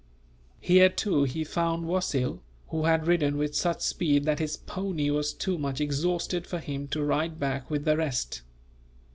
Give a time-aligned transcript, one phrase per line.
[0.61, 5.31] Here, too, he found Wasil, who had ridden with such speed that his pony was
[5.31, 8.41] too much exhausted for him to ride back with the rest.